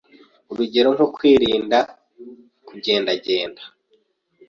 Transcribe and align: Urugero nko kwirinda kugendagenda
Urugero 0.51 0.89
nko 0.95 1.07
kwirinda 1.15 1.77
kugendagenda 2.67 3.61